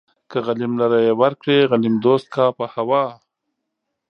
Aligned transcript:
که 0.29 0.37
غليم 0.45 0.73
لره 0.81 0.97
يې 1.05 1.11
ورکړې 1.21 1.57
غليم 1.71 1.95
دوست 2.05 2.27
کا 2.35 2.45
په 2.57 2.65
هوا 2.73 3.05